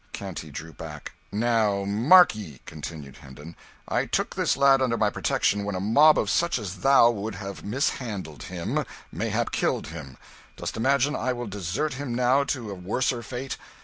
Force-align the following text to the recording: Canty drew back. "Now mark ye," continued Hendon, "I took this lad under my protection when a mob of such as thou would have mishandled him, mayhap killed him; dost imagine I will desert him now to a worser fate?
Canty 0.13 0.49
drew 0.49 0.73
back. 0.73 1.11
"Now 1.31 1.85
mark 1.85 2.33
ye," 2.33 2.59
continued 2.65 3.17
Hendon, 3.17 3.55
"I 3.87 4.07
took 4.07 4.33
this 4.33 4.57
lad 4.57 4.81
under 4.81 4.97
my 4.97 5.11
protection 5.11 5.63
when 5.63 5.75
a 5.75 5.79
mob 5.79 6.17
of 6.17 6.27
such 6.27 6.57
as 6.57 6.77
thou 6.77 7.11
would 7.11 7.35
have 7.35 7.63
mishandled 7.63 8.41
him, 8.41 8.83
mayhap 9.11 9.51
killed 9.51 9.89
him; 9.89 10.17
dost 10.57 10.75
imagine 10.75 11.15
I 11.15 11.33
will 11.33 11.45
desert 11.45 11.93
him 11.93 12.15
now 12.15 12.43
to 12.45 12.71
a 12.71 12.73
worser 12.73 13.21
fate? 13.21 13.57